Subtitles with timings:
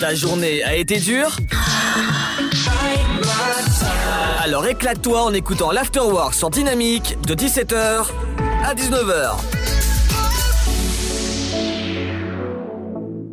[0.00, 1.36] Ta journée a été dure
[4.42, 8.06] Alors éclate-toi en écoutant l'Afterwork sur Dynamique de 17h
[8.64, 9.36] à 19h.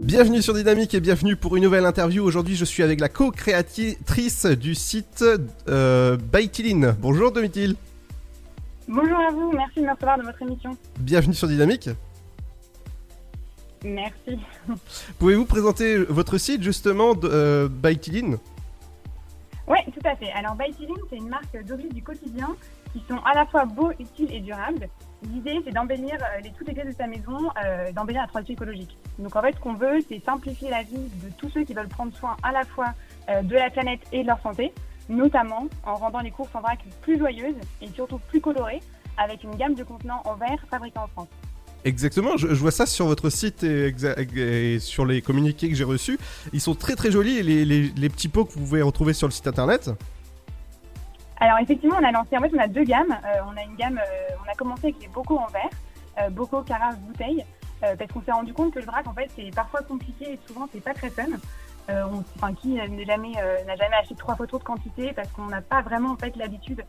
[0.01, 2.23] Bienvenue sur Dynamique et bienvenue pour une nouvelle interview.
[2.23, 5.23] Aujourd'hui, je suis avec la co-créatrice du site
[5.67, 6.95] euh, Baitiline.
[6.99, 7.75] Bonjour Domitil.
[8.87, 10.77] Bonjour à vous, merci de me recevoir dans votre émission.
[10.99, 11.89] Bienvenue sur Dynamique.
[13.85, 14.39] Merci.
[15.19, 18.37] Pouvez-vous présenter votre site justement de euh, Baitiline
[19.67, 20.31] Oui, tout à fait.
[20.31, 22.55] Alors Baitiline, c'est une marque d'objets du quotidien
[22.93, 24.89] qui sont à la fois beaux, utiles et durables.
[25.29, 28.55] L'idée, c'est d'embellir euh, les toutes les pièces de sa maison, euh, d'embellir la transition
[28.55, 28.97] écologique.
[29.19, 31.87] Donc en fait, ce qu'on veut, c'est simplifier la vie de tous ceux qui veulent
[31.87, 32.93] prendre soin à la fois
[33.29, 34.73] euh, de la planète et de leur santé,
[35.09, 38.81] notamment en rendant les courses en vrac plus joyeuses et surtout plus colorées,
[39.17, 41.29] avec une gamme de contenants en verre fabriqués en France.
[41.85, 46.17] Exactement, je, vois ça sur votre site et, sur les communiqués que j'ai reçus.
[46.51, 49.31] Ils sont très très jolis, les, les- petits pots que vous pouvez retrouver sur le
[49.31, 49.91] site internet.
[51.39, 53.11] Alors effectivement, on a lancé, en fait, on a deux gammes.
[53.11, 55.69] Euh, on a une gamme, euh, on a commencé avec les bocaux en verre,
[56.21, 57.45] euh, bocaux, carafes, bouteilles,
[57.83, 60.39] euh, parce qu'on s'est rendu compte que le vrac, en fait, c'est parfois compliqué et
[60.47, 61.27] souvent c'est pas très fun.
[61.87, 63.33] Enfin, qui n'a jamais,
[63.67, 66.35] n'a jamais acheté trois fois trop de quantité parce qu'on n'a pas vraiment en fait
[66.35, 66.83] l'habitude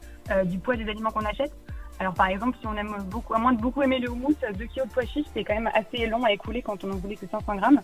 [0.47, 1.53] du poids des aliments qu'on achète.
[1.99, 4.65] Alors par exemple, si on aime beaucoup, à moins de beaucoup aimer le houmous, 2
[4.67, 7.17] kg de pois chiches, c'est quand même assez long à écouler quand on en voulait
[7.17, 7.81] que 500 grammes.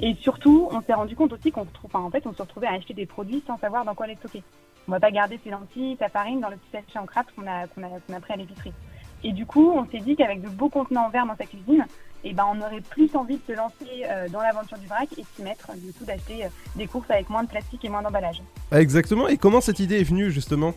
[0.00, 2.40] Et surtout, on s'est rendu compte aussi qu'on se trouve, enfin, en fait, on se
[2.40, 4.42] retrouvait à acheter des produits sans savoir dans quoi les stocker.
[4.88, 7.46] On va pas garder ses lentilles, sa farine dans le petit sachet en craft qu'on
[7.46, 8.72] a, qu'on a, qu'on a pris à l'épicerie.
[9.22, 11.84] Et du coup, on s'est dit qu'avec de beaux contenants en verre dans sa cuisine,
[12.24, 15.22] eh ben, on aurait plus envie de se lancer euh, dans l'aventure du vrac et
[15.22, 18.02] de s'y mettre, du coup, d'acheter euh, des courses avec moins de plastique et moins
[18.02, 18.42] d'emballage.
[18.70, 20.72] Ah, exactement, et comment cette idée est venue justement?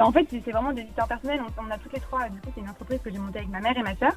[0.00, 1.40] En fait, c'est vraiment des histoires personnelles.
[1.58, 3.60] On, a toutes les trois, du coup, c'est une entreprise que j'ai montée avec ma
[3.60, 4.12] mère et ma sœur.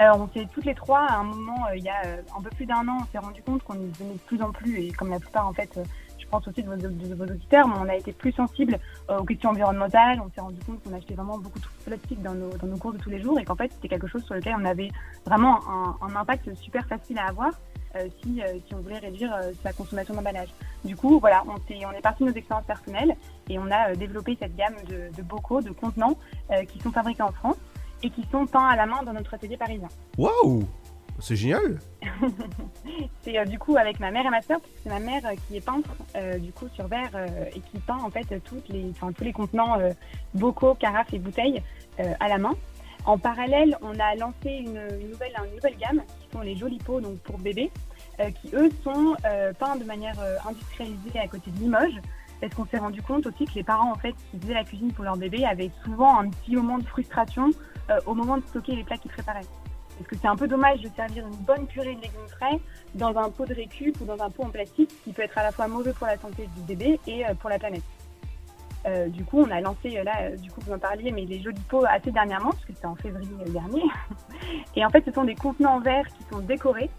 [0.00, 2.42] Euh, on s'est toutes les trois, à un moment, euh, il y a euh, un
[2.42, 4.78] peu plus d'un an, on s'est rendu compte qu'on y venait de plus en plus,
[4.78, 5.84] et comme la plupart, en fait, euh,
[6.18, 9.18] je pense aussi de vos, de vos auditeurs, mais on a été plus sensible euh,
[9.18, 10.20] aux questions environnementales.
[10.24, 12.96] On s'est rendu compte qu'on achetait vraiment beaucoup de plastique dans nos, dans nos courses
[12.96, 14.90] de tous les jours, et qu'en fait, c'était quelque chose sur lequel on avait
[15.26, 17.52] vraiment un, un impact super facile à avoir.
[17.96, 20.48] Euh, si, euh, si on voulait réduire euh, sa consommation d'emballage.
[20.84, 21.56] Du coup, voilà, on,
[21.92, 23.16] est parti de nos expériences personnelles
[23.48, 26.16] et on a développé cette gamme de, de bocaux, de contenants
[26.68, 27.56] qui sont fabriqués en France
[28.02, 29.88] et qui sont peints à la main dans notre atelier parisien.
[30.16, 30.64] Waouh
[31.18, 31.80] C'est génial
[33.22, 35.24] C'est euh, du coup avec ma mère et ma sœur, parce que c'est ma mère
[35.26, 37.10] euh, qui est peintre euh, du coup sur verre
[37.54, 39.78] et qui peint en fait toutes les, tous les contenants
[40.34, 41.62] bocaux, carafes et bouteilles
[41.98, 42.54] à la main.
[43.06, 47.70] En parallèle, on a lancé une, nouvelle, gamme qui sont les jolis pots pour bébés,
[48.20, 52.00] euh, qui eux sont euh, peints de manière euh, industrialisée à côté de Limoges.
[52.40, 54.92] Parce qu'on s'est rendu compte aussi que les parents en fait qui faisaient la cuisine
[54.92, 57.50] pour leur bébé avaient souvent un petit moment de frustration
[58.06, 59.44] au moment de stocker les plats qu'ils préparaient.
[59.98, 62.58] Parce que c'est un peu dommage de servir une bonne purée de légumes frais
[62.94, 65.42] dans un pot de récup ou dans un pot en plastique qui peut être à
[65.42, 67.82] la fois mauvais pour la santé du bébé et pour la planète.
[68.86, 71.24] Euh, du coup, on a lancé, euh, là, euh, du coup, vous en parliez, mais
[71.24, 73.82] les jolis pots assez dernièrement, parce que c'était en février dernier.
[74.76, 76.90] et en fait, ce sont des contenants en verre qui sont décorés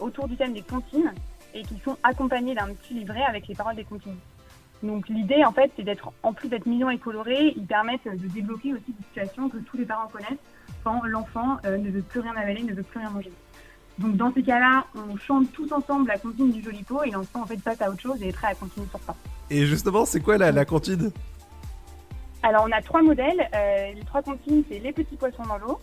[0.00, 1.14] autour du thème des comptines
[1.54, 4.18] et qui sont accompagnés d'un petit livret avec les paroles des comptines.
[4.82, 8.26] Donc l'idée, en fait, c'est d'être, en plus d'être mignons et colorés, ils permettent de
[8.26, 10.42] débloquer aussi des situations que tous les parents connaissent
[10.82, 13.30] quand l'enfant ne veut plus rien avaler, ne veut plus rien manger.
[13.98, 17.42] Donc dans ces cas-là, on chante tous ensemble la comptine du joli pot et l'enfant
[17.42, 19.14] en fait passe à autre chose et est prêt à continuer sur ça.
[19.50, 20.64] Et justement, c'est quoi la, la
[22.42, 23.48] Alors on a trois modèles.
[23.54, 25.80] Euh, les trois comptines, c'est les petits poissons dans l'eau.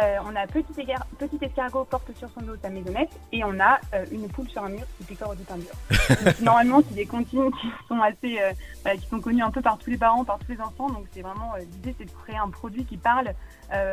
[0.00, 0.72] Euh, on a petit,
[1.18, 4.62] petit escargot porte sur son dos sa maisonnette et on a euh, une poule sur
[4.62, 6.34] un mur qui picore du mur.
[6.42, 9.90] Normalement, c'est des comptines qui sont assez, euh, qui sont connues un peu par tous
[9.90, 10.88] les parents, par tous les enfants.
[10.88, 13.32] Donc c'est vraiment l'idée, c'est de créer un produit qui parle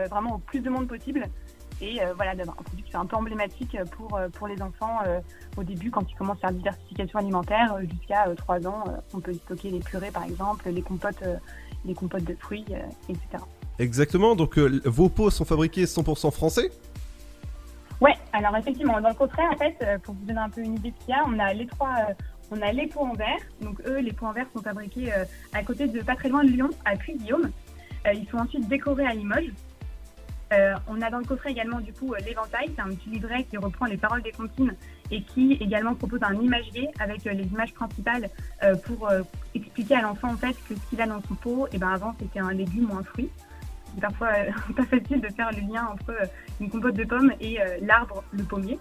[0.09, 1.27] vraiment au plus de monde possible
[1.81, 4.61] et euh, voilà d'avoir un produit qui est un peu emblématique pour euh, pour les
[4.61, 5.19] enfants euh,
[5.57, 8.83] au début quand ils commencent à faire diversification alimentaire jusqu'à euh, 3 ans.
[9.13, 11.23] on peut stocker les purées par exemple, les compotes,
[11.85, 12.65] les compotes de fruits,
[13.09, 13.43] etc.
[13.79, 16.71] Exactement, donc vos pots sont fabriqués 100% français?
[18.01, 20.91] Ouais, alors effectivement, dans le coffret, en fait, pour vous donner un peu une idée
[20.91, 22.13] de ce qu'il y a, on a les trois, euh,
[22.51, 23.39] on a les pots en verre.
[23.61, 26.43] Donc eux, les pots en verre sont fabriqués euh, à côté de pas très loin
[26.43, 27.51] de Lyon, à Puy-Guillaume.
[28.05, 29.51] Euh, ils sont ensuite décorés à Limoges.
[30.53, 33.45] Euh, on a dans le coffret également du coup euh, l'éventail, c'est un petit livret
[33.45, 34.75] qui reprend les paroles des comptines
[35.09, 38.29] et qui également propose un imagier avec euh, les images principales
[38.85, 39.09] pour
[39.53, 42.15] expliquer à l'enfant en fait que ce qu'il a dans son pot, et ben avant
[42.19, 43.29] c'était un légume ou un fruit.
[43.93, 44.29] C'est parfois
[44.75, 46.13] pas facile de faire le lien entre
[46.59, 48.79] une compote de pommes et l'arbre, le pommier.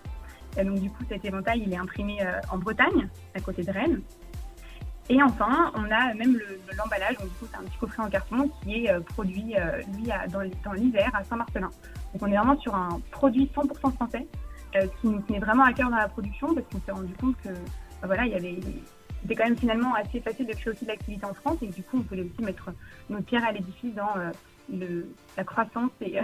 [0.57, 2.19] Donc du coup cet éventail il est imprimé
[2.51, 4.01] en Bretagne, à côté de Rennes.
[5.11, 8.09] Et enfin, on a même le- l'emballage, donc du coup c'est un petit coffret en
[8.09, 10.09] carton qui est euh, produit euh, lui
[10.65, 11.71] dans, l'hiver à Saint-Marcelin.
[12.13, 14.27] Donc on est vraiment sur un produit 100% français
[14.73, 17.37] ce qui nous tenait vraiment à cœur dans la production parce qu'on s'est rendu compte
[17.45, 18.59] que bah, voilà, il y avait
[19.23, 21.83] c'était quand même finalement assez facile de créer aussi de l'activité en France et du
[21.85, 22.71] coup on voulait aussi mettre
[23.09, 24.15] notre pierre à l'édifice dans
[24.69, 26.19] le, la croissance et,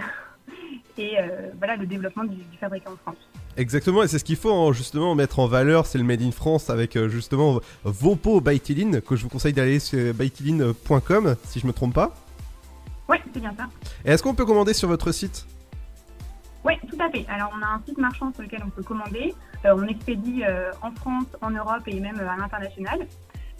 [0.97, 1.15] et
[1.57, 3.29] voilà, le développement du, du fabricant en France.
[3.57, 6.31] Exactement, et c'est ce qu'il faut hein, justement mettre en valeur, c'est le Made in
[6.31, 11.59] France avec euh, justement vos pots Baitiline, que je vous conseille d'aller sur baitiline.com si
[11.59, 12.15] je me trompe pas.
[13.09, 13.67] Oui, c'est bien ça.
[14.05, 15.45] Et est-ce qu'on peut commander sur votre site?
[16.63, 17.25] Oui, tout à fait.
[17.27, 19.33] Alors on a un site marchand sur lequel on peut commander.
[19.65, 23.05] Euh, on expédie euh, en France, en Europe et même à l'international.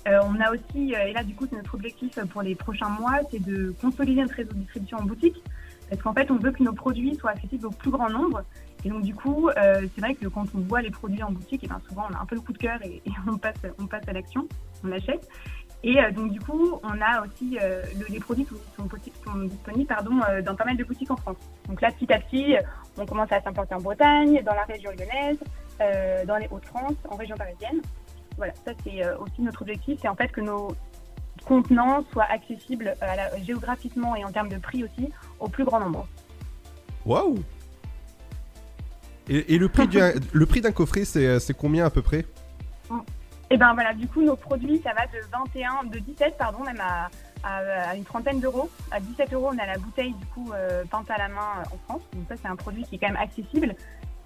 [0.05, 3.43] on a aussi, et là du coup c'est notre objectif pour les prochains mois, c'est
[3.43, 5.43] de consolider notre réseau de distribution en boutique.
[5.91, 8.43] Parce qu'en fait, on veut que nos produits soient accessibles au plus grand nombre.
[8.83, 11.63] Et donc du coup, euh, c'est vrai que quand on voit les produits en boutique,
[11.63, 13.87] et ben souvent on a un peu le coup de cœur et, on passe, on
[13.87, 14.47] passe à l'action,
[14.83, 15.27] on l'achète.
[15.83, 18.87] Et euh, donc du coup, on a aussi euh, les produits qui sont,
[19.45, 21.37] disponibles pardon, dans pas mal de boutiques en France.
[21.67, 22.55] Donc là, petit à petit,
[22.97, 25.37] on commence à s'importer en Bretagne, dans la région lyonnaise,
[26.27, 27.81] dans les Hauts-de-France, en région parisienne.
[28.37, 30.75] Voilà, ça c'est aussi notre objectif, c'est en fait que nos
[31.45, 32.93] contenants soient accessibles
[33.43, 36.07] géographiquement et en termes de prix aussi au plus grand nombre.
[37.05, 37.39] Waouh
[39.31, 42.25] et, le prix d'un, le prix d'un coffret, c'est, c'est combien à peu près?
[43.49, 46.63] Et eh ben voilà, du coup, nos produits, ça va de 21, de 17, pardon,
[46.63, 47.09] même à,
[47.43, 48.69] à, une trentaine d'euros.
[48.91, 51.75] À 17 euros, on a la bouteille, du coup, euh, peinte à la main euh,
[51.75, 52.01] en France.
[52.13, 53.75] Donc ça, c'est un produit qui est quand même accessible.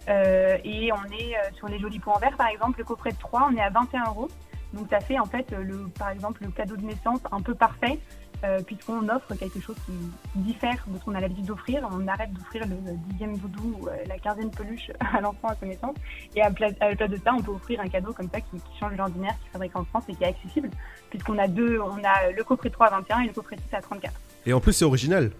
[0.09, 3.17] Euh, et on est sur les jolis pots en verre, par exemple, le coffret de
[3.17, 4.29] 3, on est à 21 euros.
[4.73, 7.97] Donc ça fait en fait, le, par exemple, le cadeau de naissance un peu parfait
[8.45, 9.92] euh, puisqu'on offre quelque chose qui
[10.39, 11.88] diffère de ce qu'on a l'habitude d'offrir.
[11.92, 12.75] On arrête d'offrir le
[13.09, 15.95] dixième doudou ou euh, la quinzième peluche à l'enfant à connaissance.
[16.36, 18.95] Et à, la place de ça, on peut offrir un cadeau comme ça qui, change
[18.95, 20.69] l'ordinaire, qui est fabriqué en France et qui est accessible,
[21.09, 23.81] puisqu'on a deux, on a le coffret 3 à 21 et le coffret 6 à
[23.81, 24.13] 34.
[24.45, 25.31] Et en plus, c'est original.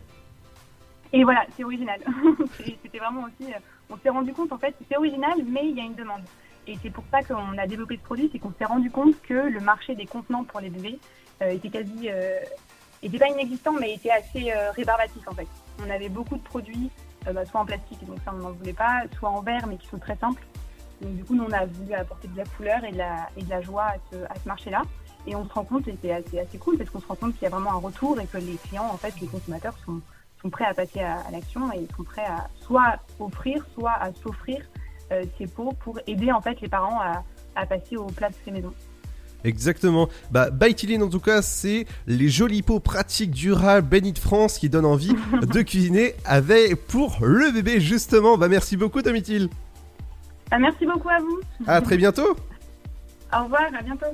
[1.13, 2.00] Et voilà, c'est original.
[2.58, 3.51] C'était vraiment aussi.
[3.51, 3.58] Euh,
[3.92, 6.24] on s'est rendu compte, en fait, c'est original, mais il y a une demande.
[6.66, 9.34] Et c'est pour ça qu'on a développé ce produit, c'est qu'on s'est rendu compte que
[9.34, 10.98] le marché des contenants pour les bébés
[11.42, 12.10] était quasi
[13.07, 15.48] était pas inexistant, mais était assez euh, rébarbatif en fait.
[15.86, 16.90] On avait beaucoup de produits,
[17.28, 19.78] euh, bah, soit en plastique, donc ça on n'en voulait pas, soit en verre, mais
[19.78, 20.44] qui sont très simples.
[21.02, 23.44] Donc du coup, nous on a voulu apporter de la couleur et de la, et
[23.44, 24.84] de la joie à ce, marché-là.
[25.28, 27.44] Et on se rend compte, et c'est assez, cool, parce qu'on se rend compte qu'il
[27.44, 30.00] y a vraiment un retour et que les clients, en fait, les consommateurs sont,
[30.42, 34.62] sont prêts à passer à, l'action et sont prêts à soit offrir, soit à s'offrir
[35.12, 37.24] euh, ces pots pour aider en fait les parents à,
[37.66, 38.74] passer au plat de ces maisons.
[39.45, 40.09] Exactement.
[40.31, 44.69] Bah, Baitiline en tout cas, c'est les jolis pots pratiques, durables, bénis de France qui
[44.69, 48.38] donnent envie de cuisiner avec pour le bébé justement.
[48.38, 49.50] Bah, merci beaucoup Domitil.
[50.50, 51.39] Bah, merci beaucoup à vous.
[51.68, 52.36] À très bientôt.
[53.38, 54.06] Au revoir, à bientôt.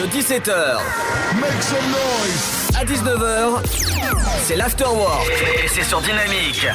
[0.00, 0.78] De 17h
[1.40, 2.70] Make some noise.
[2.78, 3.60] à 19h,
[4.44, 5.30] c'est l'afterwork
[5.64, 6.66] et c'est sur Dynamique.